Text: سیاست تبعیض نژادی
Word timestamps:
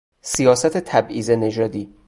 سیاست 0.21 0.77
تبعیض 0.77 1.29
نژادی 1.29 1.93